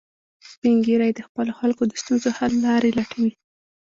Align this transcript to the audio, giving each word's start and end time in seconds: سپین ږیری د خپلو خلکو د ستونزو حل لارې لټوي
سپین 0.49 0.77
ږیری 0.85 1.11
د 1.15 1.19
خپلو 1.27 1.51
خلکو 1.59 1.83
د 1.87 1.93
ستونزو 2.01 2.29
حل 2.37 2.53
لارې 2.65 2.89
لټوي 2.97 3.31